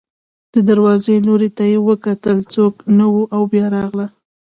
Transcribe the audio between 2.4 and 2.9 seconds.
څوک